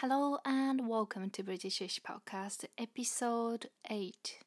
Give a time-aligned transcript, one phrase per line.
[0.00, 4.38] Hello and welcome to Britishish Podcast, episode 8.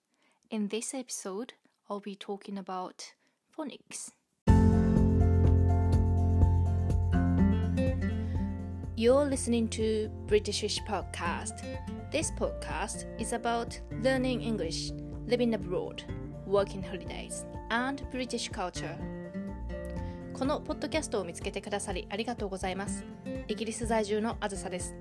[0.51, 1.53] In this episode,
[1.89, 3.13] I'll be talking about
[3.57, 4.11] phonics.
[8.95, 11.63] You're listening to Britishish Podcast.
[12.11, 14.91] This podcast is about learning English,
[15.27, 16.03] living abroad,
[16.45, 18.97] working holidays, and British culture.
[20.33, 23.03] このポッドキャストを見つけてくださりありがとうございます。
[23.47, 24.95] イギリス在住のあずさです。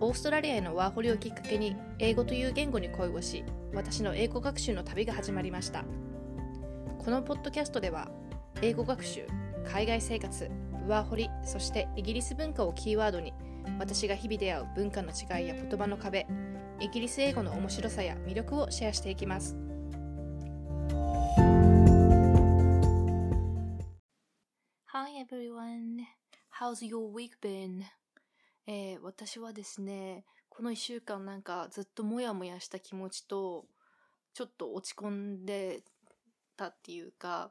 [0.00, 5.84] オーストラリアへのワーホリをきっかけに英語という言語に恋をし、私の英語学習の旅が始まりました。
[6.98, 8.10] このポッドキャストでは、
[8.62, 9.26] 英語学習、
[9.64, 10.50] 海外生活、
[10.88, 13.32] ワーホリ、そしてイギリス文化をキーワードに、
[13.78, 16.26] 私が日々出会う文化の違いや言葉の壁、
[16.80, 19.56] イギリス英語の面白さや魅力をシェアしていきます。
[24.86, 26.04] Hi everyone!
[26.60, 27.82] How's your week been?
[28.66, 33.66] えー私はですね、この1週間なんかずっとモヤモヤした気持ちと、
[34.34, 35.82] ちょっと落ち込んで
[36.56, 37.50] たっていうか、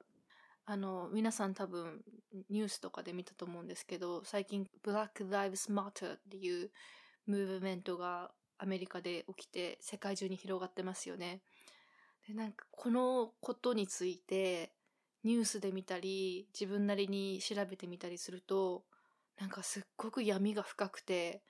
[0.66, 2.02] あの、皆さん多分
[2.50, 6.72] ニュースとかで見たと思うんですけど、最近 Black Lives Matter っていう
[7.27, 11.42] ムーブメントがアメリカで起きて世界中に広がってますよね。
[12.27, 14.72] で、なんかこのことについて
[15.23, 18.83] ニュースで見たり、自分なりに調べてみたりすると、
[19.39, 21.44] なんかすっごく闇が深くて、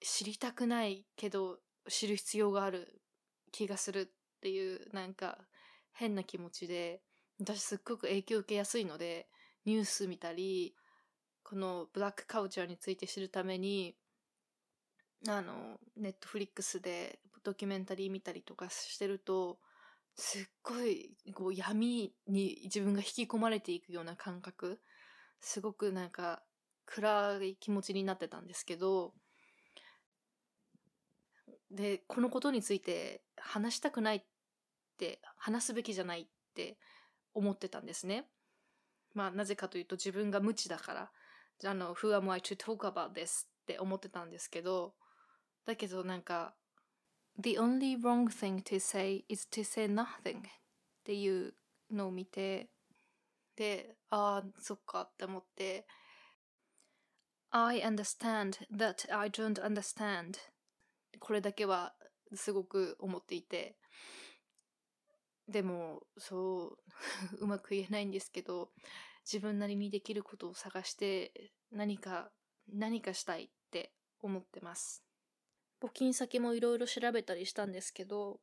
[0.00, 3.00] 知りたくないけど知る必要がある
[3.52, 5.38] 気がするっていうなんか
[5.92, 7.00] 変な気持ちで、
[7.40, 9.28] 私すっごく影響受けやすいので、
[9.64, 10.74] ニュース見たり、
[11.42, 13.96] このブラックカルチャーについて知るために、
[15.28, 19.58] あの、ネットフリックスでドキュメンタリー見たりとかしてると、
[20.16, 24.80] すっごいこう闇に自分が引き込まれていくような感覚、
[25.40, 26.42] すごくなんか
[26.86, 29.12] 暗い気持ちになってたんですけど、
[31.70, 34.24] で、このことについて話したくないっ
[34.98, 36.78] て、話すべきじゃないって
[37.32, 38.26] 思ってたんですね。
[39.12, 43.46] まあ、なぜかというと自分が無知だから、あの、who am I to talk about this?
[43.46, 44.94] って思ってたんですけど、
[45.64, 46.54] だけどなんか、
[47.38, 50.42] the only wrong thing to say is to say nothing っ
[51.04, 51.54] ていう
[51.90, 52.68] のを見て、
[53.56, 55.86] で、ああ、そっかって思って、
[57.56, 60.38] I understand that I don't understand
[61.20, 61.94] これだけは
[62.34, 63.76] すごく思っていて、
[65.48, 66.78] でも、そう、
[67.38, 68.72] うまく言えないんですけど、
[69.24, 72.32] 自分なりにできることを探して、何か、
[72.66, 75.04] 何かしたいって思ってます。
[75.80, 78.40] 募金先もいろいろ調べたりしたんですけど、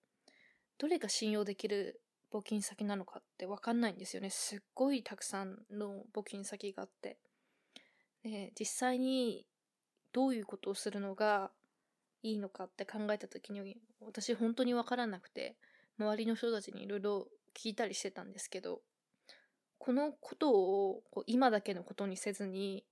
[0.78, 2.02] どれが信用できる
[2.32, 4.30] 募金先なのかってわかんないんですよね。
[4.30, 7.20] すっごいたくさんの募金先があって。
[8.24, 9.46] で、実際に
[10.14, 11.52] どういうことをするのが
[12.24, 15.56] いいのかって考えた時に、私本当にわからなくて、
[15.98, 18.82] 周りの人たちにいろいろ聞いたりしてたんですけど、
[19.78, 22.86] このことをこう今だけのことにせずに、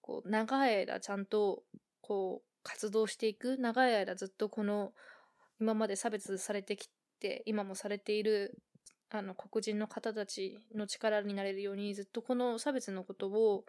[0.00, 1.62] こう長い間ちゃんと
[2.00, 4.92] こう活動していく、長い間ずっとこの
[5.60, 6.88] 今まで差別されてき
[7.20, 8.58] て、今もされている
[9.10, 13.64] あの黒人の方たちの力になれるようにずっとこの差別のことを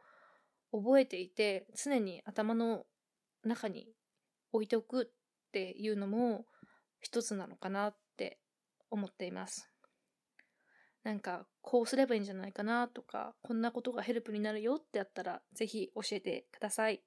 [0.72, 2.86] 覚えていて常に頭の
[3.44, 3.88] 中に
[4.52, 6.46] 置いておくっていうのも
[7.00, 8.40] 一つなのかなって
[8.90, 9.70] 思っています。
[11.04, 17.02] なんかこうすればいいんじゃないかなとかこんなことがヘルプになるよってやったらぜひ教えてください。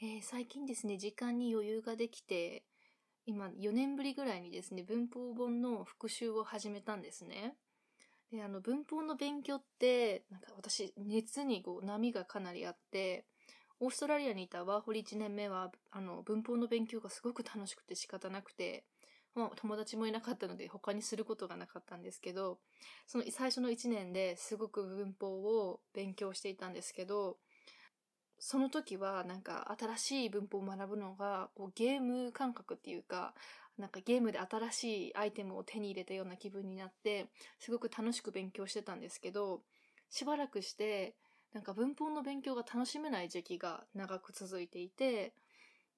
[0.00, 2.64] えー最近ですね時間に余裕ができて
[3.26, 7.54] 今4年ぶりぐらいにですね文法本の復習を始めたんですね。
[8.30, 13.24] であの文法の勉強ってなんか私熱にこう波がかなりあって
[13.78, 18.84] オーストラリアにいたワーホリ1年目はあの文法の勉強がすごく楽しくて仕方なくて、
[19.34, 22.58] まあ、友達もいなかったので他にすることがなかったんですけど
[23.06, 27.36] その最初の1年ですごく文法を勉強していたんですけど
[28.38, 33.34] その時はなんか新しい文法を学ぶのがこうゲーム感覚っていうか
[33.78, 37.26] なんかゲームで新しいアイテムを手に入れたような気分になって
[37.58, 39.60] すごく楽しく勉強してたんですけど
[40.08, 41.14] しばらくして
[41.52, 45.32] なんか文法の勉強が楽しめない時期が長く続いていて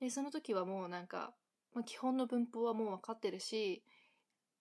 [0.00, 1.32] でその時はもうなんか、
[1.74, 3.82] まあ、基本の文法はもう分かってるし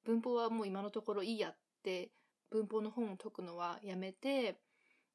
[0.05, 2.09] 文法はもう今のところいいやって
[2.51, 4.57] 文法の本を解くのはやめて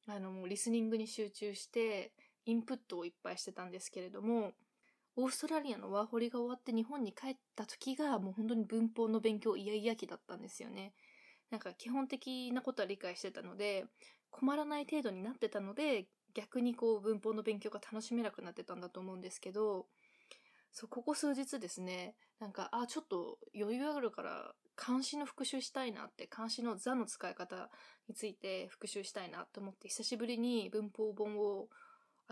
[0.07, 2.11] あのリスニングに集中して
[2.45, 4.53] インプットをいっぱいしてたんですけれども
[5.15, 10.93] オーストラリアのワーホリが終わって日本に帰った時がもう本当に文法の勉強イヤイヤ期だったんですよね。
[11.51, 13.85] なんか基本的なことは理解してたので
[14.33, 19.85] 困らない程度になってたので、逆にこう文法の勉強が楽しめなくなってたんだと思うんですけど、
[20.71, 27.69] そう、ここ数日ですね、なんか、あ、ちょっと余裕あるから漢詩の復習したいなって、漢詩の座の使い方
[28.09, 31.67] について復習したいなと思って、久しぶりに文法本を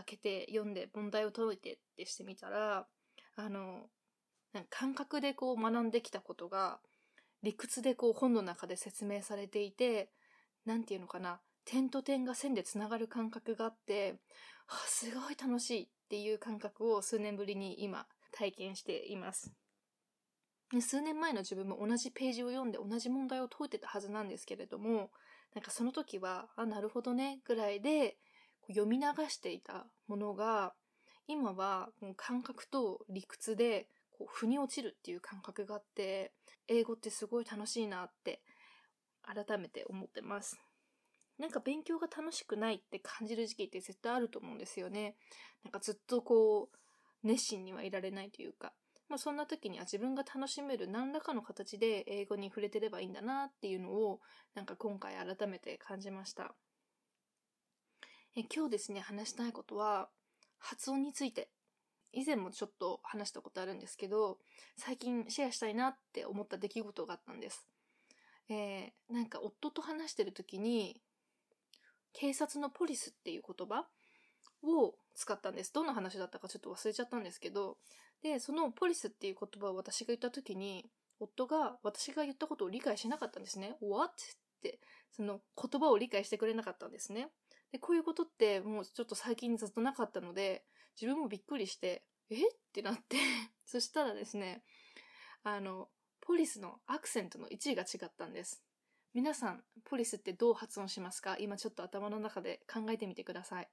[0.04, 2.88] 開けて読んで問題を解いてってしてみたら、
[3.36, 3.90] あの、
[4.70, 6.80] 感覚でこう学んできたことが、
[7.44, 10.12] 理屈でこう本の中で説明されていて、
[10.66, 14.20] なんていうのかな、点と点が線でつながる感覚があって、
[14.68, 19.54] あ、すごい楽しいっていう感覚を数年ぶりに今体験しています。
[20.80, 25.12] 数年前の自分も同じページを読んで同じ問題を解いてたはずなんですけれども、
[25.54, 28.18] なんかその時は、あ、なるほどね、ぐらいで
[28.72, 30.74] 読み流していたものが、
[31.28, 33.88] 今はもう感覚と理屈で
[34.18, 36.32] こう腑に落ちるっていう感覚があって、
[36.68, 38.42] 英語ってすごい楽しいなって
[39.24, 40.60] 改めて思ってます。
[41.38, 45.16] なんか勉強が楽しくないって感じる時期って絶対あると思うんですよね。
[45.64, 46.78] なんかずっとこう、
[47.24, 48.74] 熱心にはいられないというか。
[49.10, 54.22] まあそんな時には自分が楽しめる何らかの形で英語に触れてればいいんだなっていうのを
[54.56, 56.56] なんか今回改めて感じました。
[58.34, 60.08] え今日ですね、話したいことは
[60.58, 61.50] 発音について。
[62.14, 64.38] 以前もちょっと話したことあるんですけど、
[64.78, 67.66] 最近シェアしたいなって思った出来事があったんです。
[68.50, 71.02] えー、なんか夫と話してる時に、
[72.14, 73.86] 警察のポリスっていう言葉
[74.64, 75.74] を使ったんです。
[75.74, 77.78] どんな話だったかちょっと忘れちゃったんですけど、
[78.24, 80.90] で、そのポリスっていう言葉を私が言った時に、
[81.20, 83.76] 夫が私が言ったことを理解しなかったんですね。
[83.82, 84.14] What?
[84.14, 84.16] っ
[84.62, 84.80] て、
[85.12, 87.30] その言葉を理解してくれなかったんですね。
[87.72, 90.66] で、こういうことってもうちょっと最近ずっとなかったので、
[91.00, 92.36] 自分もびっくりして、え？
[92.48, 93.18] ってなって
[93.66, 94.64] そしたらですね、
[95.44, 95.90] あの、
[96.22, 98.64] ポリスのアクセントの位置が違ったんです。
[99.14, 101.38] 皆さん、ポリスってどう発音しますか？
[101.40, 103.70] 今ちょっと頭の中で考えてみてください。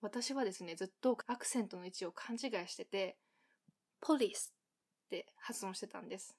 [0.00, 3.18] 私はですね、ずっとアクセントの位置を勘違いしてて、
[4.00, 4.54] ポリス
[5.06, 6.36] って発音してたんです。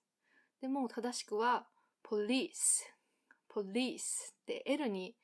[0.61, 1.67] でも正しくは、
[2.01, 2.89] ポリス、
[3.49, 5.15] ポリスって L に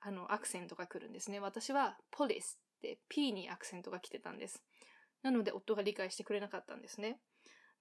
[0.00, 1.40] あのアクセントが来るんですね。
[1.40, 4.62] 私はポリスって P にアクセントが来てたんです。
[5.22, 7.18] なので夫が理解してくれなかったんですね。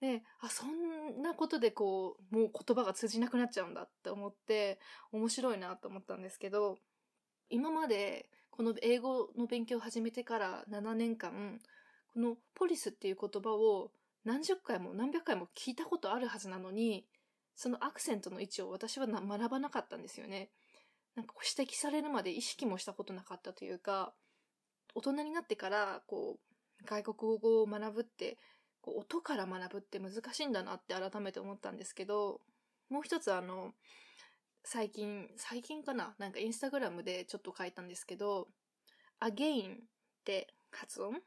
[0.02, 4.80] で、あ、そんなことでこう、もう言葉が通じなくなっちゃうんだって思って、
[5.12, 6.78] 面白いなと思ったんですけど、
[7.50, 11.60] 今までこの英語の勉強を始めてから7年間、
[12.14, 13.92] このポリスっていう言葉を
[14.24, 17.06] 何十回も何百回も聞いたことあるはずなのに、
[17.56, 20.50] そのアクセントの位置を私は学ばなかったんですよね。
[21.16, 24.14] なんかこう指摘されるまで意識もしたことなかったというか、
[24.94, 28.38] 大人になってからこう外国語を学ぶって
[28.82, 32.42] こう音から学ぶって難しいんだなって改めて思ったんですけど、
[32.90, 33.72] もう一つあの、
[34.64, 36.16] 最近、最近かな？
[36.18, 38.48] なんかインスタグラムでちょっと書いたんですけど、
[39.22, 39.78] again っ
[40.26, 41.22] て発音？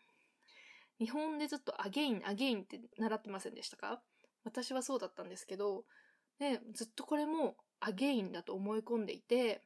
[1.00, 4.02] 日本でずっと again, again って習ってませんでしたか？
[4.44, 5.84] 私はそうだったんですけど、
[6.38, 9.62] で、ずっとこれも again だと思い込んでいて、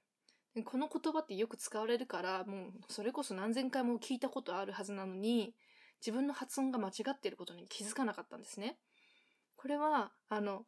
[0.65, 5.55] この言葉ってよく使われるから、もうそれこそ何千回も聞いたことあるはずなのに、
[6.01, 8.77] 自分の発音が間違っていることに気づかなかったんですね。
[9.57, 10.67] これは、あの、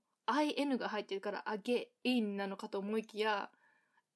[0.57, 3.51] in が入ってるから again なのかと思いきや、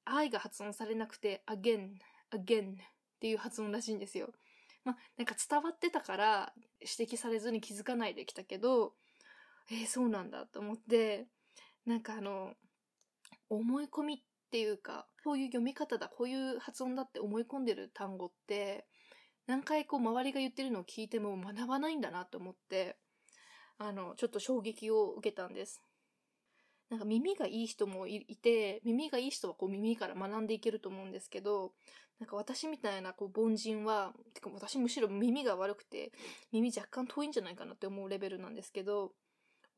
[0.04, 1.96] i が発音されなくて again,
[2.32, 2.76] again っ
[3.20, 4.32] ていう発音らしいんですよ。
[4.84, 8.94] まあ、なんか伝わってたから指摘されずに気づかないできたけど、
[9.70, 11.26] えー、そうなんだと思って、
[11.88, 12.52] なんかあの、
[13.48, 14.18] 思い込みっ
[14.50, 18.86] ていうか、こういう読み方だ、こういう発音だって思い込んでる単語って、
[19.46, 22.98] 何回こう周りが言ってるのを聞いても学ばないんだなと思って、
[23.78, 25.82] あの、ちょっと衝撃を受けたんです。
[26.90, 31.72] なんか耳がいい人もいて、耳がいい人はこう耳から学んでいけると思うんですけど、
[32.20, 36.12] なんか私みたいなこう凡人は、てか私むしろ耳が悪くて、
[36.52, 39.12] 耳若干遠いんじゃないかなって思うレベルなんですけど、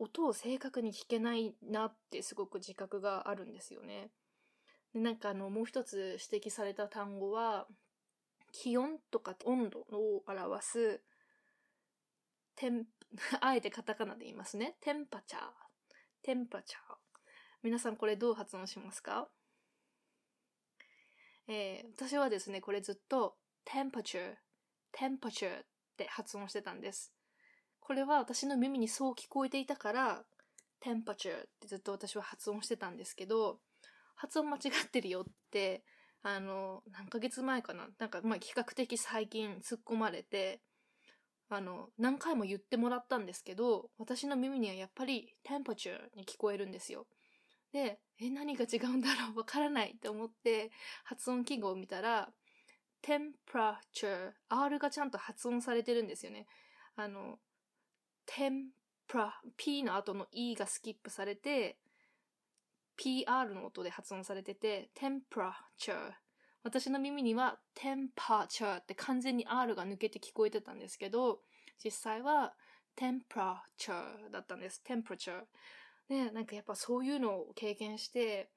[0.00, 4.10] 音を正確に聞けないなってすごく自覚があるんですよね。
[4.94, 7.68] でなんかあの、もう一つ指摘された単語は、
[8.52, 11.02] 気温とか温度を表す、
[12.56, 12.86] テン、
[13.40, 14.76] あえてカタカナで言いますね。
[14.80, 15.42] テンパチャー。
[16.22, 16.96] テンパチャー。
[17.62, 19.28] 皆さんこれどう発音しますか？
[21.46, 24.36] えー、私はですね、これずっと temperature,
[24.92, 25.66] temperature っ
[25.96, 27.12] て発音してたんです。
[27.80, 30.24] これは私の耳にそう聞こえていたから、
[30.80, 33.58] temperature ってずっと私は発音してたんですけど、
[34.14, 35.82] 発音間違ってるよって
[36.22, 40.60] あの、何ヶ月前かななんか、まあ、比較的最近突っ込まれて、
[41.48, 47.06] あの、何回も言ってもらったんですけど、私の耳にはやっぱり temperature に聞こえるんですよ。
[47.72, 50.70] で、え、何が違うんだろうわからないって思って
[51.04, 52.30] 発音記号を見たら、
[53.02, 56.46] temperature、R がちゃんと発音されてるんですよね。
[56.96, 57.38] あの、
[58.30, 61.78] tempra、P の後の E がスキップされて、
[62.96, 66.12] PR の音で発音されてて、temperature。
[66.62, 71.40] 私の耳には temperature って完全に R が抜けて聞こえてたんですけど、
[71.82, 72.54] 実際は
[72.96, 74.82] temperature だったんです。
[74.86, 75.42] temperature。
[76.08, 78.50] で、なんかやっぱそういうのを経験して、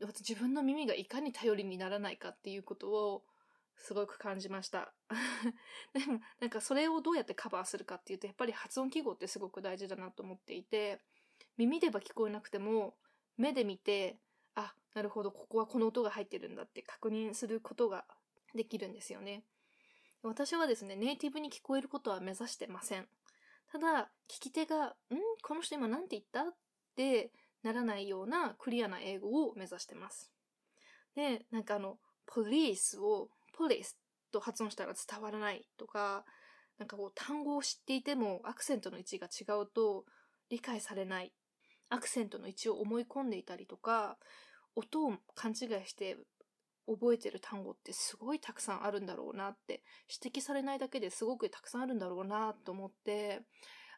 [0.00, 3.24] 自分の耳がいかに頼りにならないかっていうことを
[3.78, 4.92] すごく感じました。
[5.94, 11.00] でも、なんかそれをどうやってカバーするかっていうと、やっぱり発音記号ってすごく大事だなと思っていて、
[11.56, 12.96] 耳では聞こえなくても、
[13.36, 14.18] 目で見て、
[14.54, 18.04] あ、なるほど、ここはこの音が入ってるんだって確認することが
[18.54, 19.44] できるんですよね。
[20.22, 23.08] 私はですね、ネイティブに聞こえることは目指してません。
[23.70, 24.94] ただ、聞き手が、ん
[25.42, 26.56] この人今何て言ったっ
[26.96, 27.32] て
[27.62, 30.32] ならないようなクリアな英語を目指してます。
[31.14, 33.98] で、なんかあの、ポリスをポリス
[34.32, 36.24] と発音したら伝わらないとか、
[36.78, 40.04] なんかこう単語を知っていてもアクセントの位置が違うと
[40.48, 41.32] 理解されない。
[41.90, 44.16] アクセントの位置を思い込んでいたりとか、
[44.76, 46.16] 音を勘違いして
[46.86, 49.82] 覚えてる単語ってすごいたくさんあるんだろうなって
[50.22, 53.42] 指摘されないだけですごくたくさんあるんだろうなと思って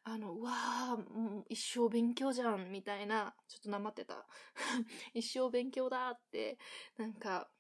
[0.05, 4.27] あの、うわー、一生勉強じゃん、みたいな、ちょっとなまってた。
[5.13, 6.59] 一生勉強だって、
[6.97, 7.51] なんか、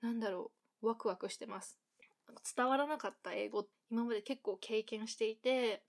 [0.00, 1.78] なんだろう、ワクワクしてます。
[2.56, 5.82] 伝わらなかった英語、今まで結構経験していて、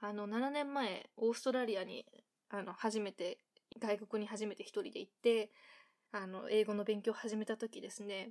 [0.00, 2.04] あの、7年前、オーストラリアに、
[2.50, 3.38] あの、初めて、
[3.78, 5.50] 外国に初めて一人で行って、
[6.12, 8.30] あの、英語の勉強を始めた時ですね、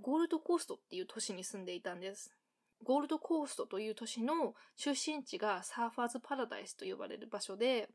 [0.00, 2.34] ゴールドコーストっていう都市に住んでいたんです。
[2.82, 7.88] ゴールドコーストという都市の出身地がサーファーズパラダイスと呼ばれる場所で、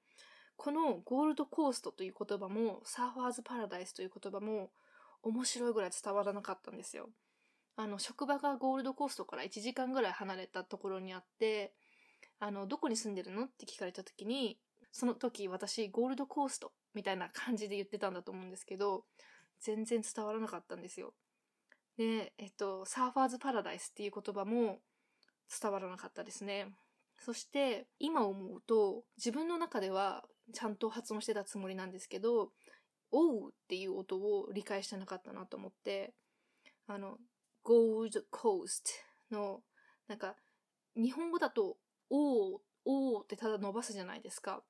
[0.55, 4.71] このゴールドコーストという言葉もサーファーズパラダイスという言葉も
[5.21, 7.09] 面白いぐらい伝わらなかったんですよ。
[7.77, 11.73] あの、職場がゴールドコーストから1時間ぐらい離れたところにあって、
[12.39, 14.59] あの、どこに住んでるのって聞かれた時に、
[14.91, 19.05] その時私ゴールドコーストみたいな感じで言ってたんだと思うんですけど、
[19.61, 21.13] 全然伝わらなかったんですよ。
[21.97, 24.79] で、えっと、サーファーズパラダイスっていう言葉も
[25.61, 26.73] 伝わらなかったですね。
[27.19, 32.51] そして、今思うと、自分の中ではちゃんと発音してたつもりなんですけど、
[33.11, 36.15] おうっていう音を理解してなかったなと思って、
[36.87, 37.17] あの、
[37.67, 38.83] Gold Coast
[39.29, 39.61] の、
[40.07, 40.35] なんか、
[40.95, 41.77] 日本語だと、
[42.09, 44.63] おう、おうってただ伸ばすじゃないですか。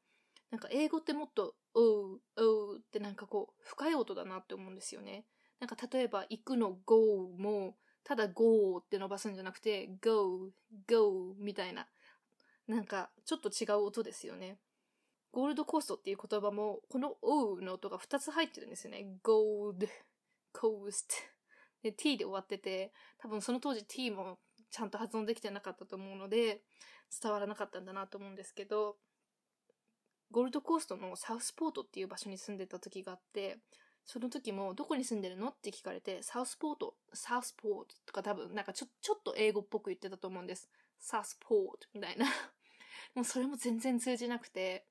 [0.50, 5.25] なんか英語ってもっと、おう、おうってなんかこう、深い音だなって思うんですよね。
[5.60, 10.50] なんか例えば、行くの go も、ただ go って伸ばすんじゃなくて、go,
[10.88, 11.88] go みたいな。
[12.68, 14.58] なんか、ちょっと違う音ですよね。
[15.32, 19.06] ゴールドコーストっていう言葉も、この O の音が2つ入ってるんですよね。
[19.24, 19.88] gold,
[20.51, 21.37] coast.
[21.84, 26.62] で、t で終わってて、多分その当時 t もちゃんと発音できてなかったと思うので、
[27.22, 28.98] 伝わらなかったんだなと思うんですけど、
[30.31, 33.60] ゴールドコーストのサウスポートっていう場所に住んでた時があって、
[34.05, 35.50] その時も、どこに住んでるの？
[35.50, 40.69] って聞かれて、サウスポート、サウスポートとか多分、なんかちょ、ちょっと英語っぽく言ってたと思うんです。
[40.98, 42.25] サウスポートみたいな。
[43.15, 44.86] もうそれも全然通じなくて、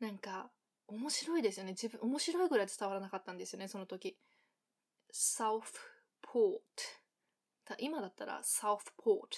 [0.00, 0.50] なんか、
[0.86, 1.72] 面白いですよね。
[1.72, 4.18] 自分、面白いぐらい伝わらなかったんですよね、その時。
[5.16, 5.72] サウス
[6.22, 6.42] ポー
[7.66, 7.74] ト。
[7.78, 9.28] 今だったら、サウスポート。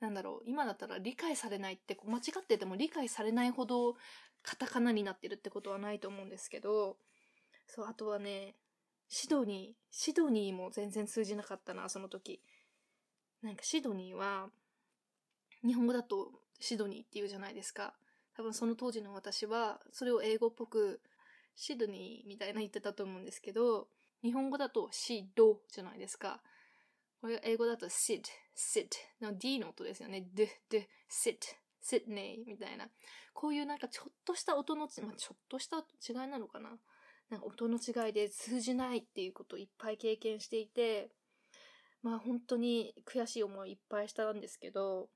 [0.00, 3.94] なんだろう、今だったら理解されないって、間違ってても理解されないほど
[4.42, 6.96] カタカナになってるってことはないと思うんですけど、
[7.68, 8.56] そう、あとはね、
[9.08, 12.42] シドニー、シドニーも全然通じなかったな、その時。
[13.40, 14.50] なんかシドニーは、
[15.64, 17.94] 日本語だとシドニーって言うじゃないですか。
[18.36, 21.00] 多分その当時の私は、それを英語っぽく、
[21.54, 23.86] シドニーみたいな言ってたと思うんですけど、
[24.24, 26.42] 日本語だとシドじゃないですか。
[27.20, 28.22] これ英語だと sit,
[28.56, 28.88] sit
[29.20, 30.26] の D の音ですよね。
[30.34, 31.36] d, d, sit,
[31.84, 32.88] Sydney みたいな。
[33.34, 36.70] こういうなんかちょっとした音の、まあ、ちょっとした違いなのかな。
[37.28, 41.10] なんか音の違いで通じないっていうことをいっぱい経験していて、
[42.02, 45.08] まあ本当に悔しい思いいっぱいしたんですけど、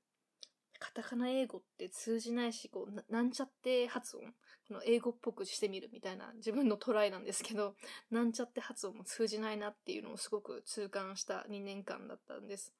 [0.79, 4.23] カタカナ英語って通じないし、こう、なんちゃって発音、
[4.67, 7.75] この英語っぽくしてみるみたいな自分のトライなんですけど、
[8.09, 12.73] なんちゃって発音も通じないなっていうのをすごく痛感した2年間だったんです。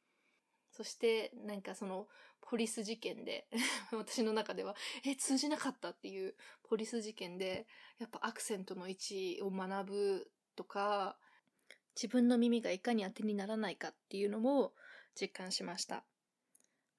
[0.72, 2.08] そして、なんかその、
[2.42, 3.48] ポリス事件で
[3.92, 4.76] 私の中では、
[5.06, 11.20] え、通じなかったっていうポリス事件で、やっぱアクセントの位置を学ぶとか、
[11.96, 14.74] 自分の耳がいかに当てにならないかっていうのも
[15.20, 16.06] 実感しました。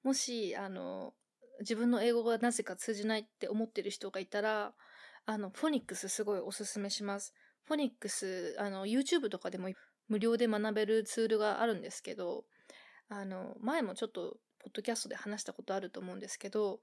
[0.03, 1.13] もし、あの、
[1.59, 4.73] 自分の英語がなぜか通じないって思ってる人がいたら、
[5.25, 7.33] あの、フォニックスすごいおすすめします。
[7.65, 9.69] フォニックス、あの、YouTube とかでも
[10.07, 12.45] 無料で学べるツールがあるんですけど、
[13.09, 16.81] あの、前もちょっと、ポッドキャストで話したことあると思うんですけど、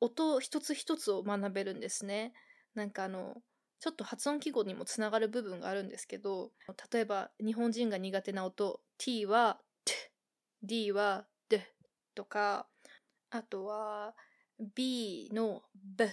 [0.00, 2.32] 音一つ一つを学べるんですね。
[2.74, 3.36] なんかあの、
[3.80, 6.52] ちょっと発音記号にもつながる部分があるんですけど、
[6.92, 9.94] 例えば日本人が苦手な音、t は t、
[10.62, 11.27] d は
[12.18, 12.66] とか、
[13.30, 14.16] あとは
[14.74, 16.06] b の b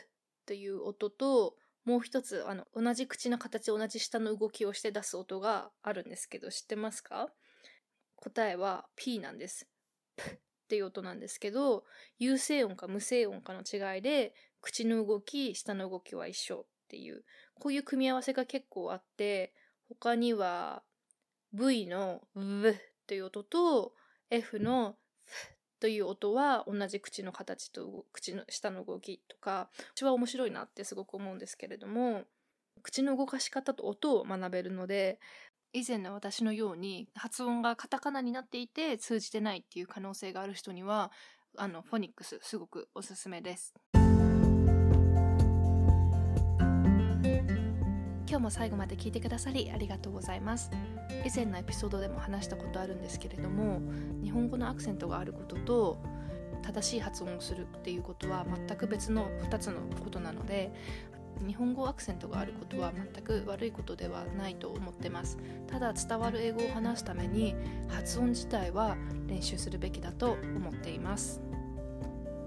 [0.45, 7.29] という音と、もう一つ、あの、同じ口の形、同じ下の動きをして出す音があるんですけど、知ってますか？
[8.17, 9.67] 答えは P なんです。
[10.15, 11.85] p っていう音なんですけど、
[12.19, 17.23] 有声音か無声音かの違いで、口の動き、下の動きは一緒っていう、
[17.55, 19.55] こういう組み合わせが結構あって、
[19.89, 20.83] 他には
[21.53, 22.75] V の V
[23.07, 23.93] という音と
[24.29, 24.95] F の
[25.79, 32.23] という音は同じ口の形と口の下の動きとか私は面白いなってすごく思うんですけれども
[32.81, 35.19] 口の動かし方と音を学べるので
[35.73, 41.11] 以前の私のように発音がカタカナになっていて通じてないっていう可能性がある人には
[41.57, 43.73] あのフォニックスすごくおすすめです。
[48.45, 50.69] も最後まで聞いてくださりありがとうございます。
[51.25, 53.81] 以前のエピソードでも話したことあるんですけれども
[54.23, 55.97] 日本語のアクセントがあることと
[56.61, 60.71] 正しい発音をするっていうことは全く別の2つのことなので
[61.45, 65.39] 日本語アクセントがあることは全く悪いことではないと思ってます。
[65.65, 67.55] ただ伝わる英語を話すために
[67.89, 71.41] 発音自体は練習するべきだと思っています。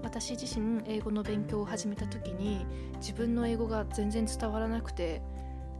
[0.01, 2.65] 私自身英語の勉強を始めた時に
[2.99, 5.21] 自分の英語が全然伝わらなくて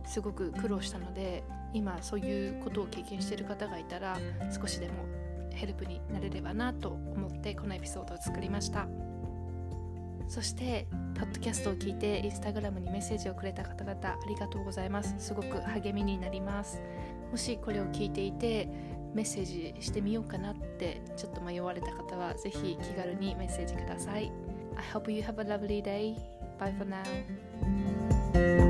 [0.10, 4.18] すごく苦労したので今そういうことを経験している方がいたら
[4.60, 4.94] 少しでも
[5.54, 8.88] ヘルプになれればなと思ってこのエピソードを作りました
[10.28, 16.82] そしてポッドキャストを聞いてインスタグラムにメッセージをくれた方々ありがとうございますすごく励みになります
[17.32, 18.68] もしこれを聞いていて
[19.14, 24.32] メッセージしてみようかなってちょっと迷われた方はぜひ気軽にメッセージください
[24.76, 26.16] I hope you have a lovely day.
[26.58, 28.69] Bye for now.